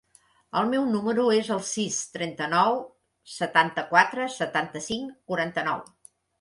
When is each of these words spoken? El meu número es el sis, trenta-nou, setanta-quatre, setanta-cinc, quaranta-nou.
El 0.61 0.69
meu 0.69 0.87
número 0.93 1.25
es 1.35 1.51
el 1.55 1.61
sis, 1.73 1.99
trenta-nou, 2.17 2.81
setanta-quatre, 3.35 4.29
setanta-cinc, 4.41 5.17
quaranta-nou. 5.33 5.89